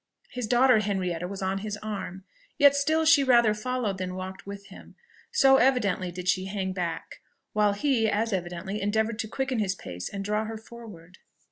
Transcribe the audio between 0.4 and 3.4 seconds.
daughter Henrietta was on his arm; yet still she